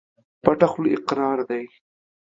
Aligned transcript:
پټه 0.43 0.67
خوله 0.71 0.89
اقرار 0.97 1.39
دى. 1.49 1.63